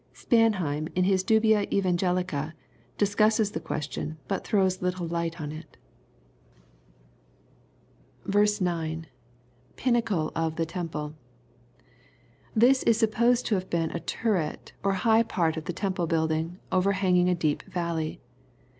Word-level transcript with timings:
Spanheim, 0.15 0.87
in 0.95 1.03
his 1.03 1.21
Dubia 1.23 1.67
Evangelical 1.71 2.53
diflcuflsss 2.97 3.53
the 3.53 3.59
question, 3.59 4.17
but 4.27 4.43
throws 4.43 4.81
little 4.81 5.05
light 5.05 5.39
on 5.39 5.51
it 5.51 5.77
114 8.23 8.31
EXPOSITOBT 8.33 8.33
THOUGHTS. 8.33 8.61
9.— 8.61 9.07
[Pinnacle 9.75 10.31
of 10.35 10.55
the 10.55 10.65
imiple.] 10.65 11.13
This 12.55 12.81
is 12.81 12.99
su{^>08Qd 12.99 13.43
to 13.45 13.53
have 13.53 13.69
been 13.69 13.91
a 13.91 13.99
turret, 13.99 14.73
or 14.81 14.93
high 14.93 15.21
part 15.21 15.55
of 15.55 15.65
the 15.65 15.73
.emple 15.73 16.07
building, 16.09 16.57
overhanging 16.71 17.29
a 17.29 17.35
deep 17.35 17.61
valley. 17.69 18.19